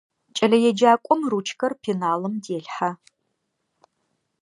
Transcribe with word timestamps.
КӀэлэеджакӀом 0.35 1.21
ручкэр 1.31 1.73
пеналым 1.81 2.33
делъхьэ. 2.43 2.91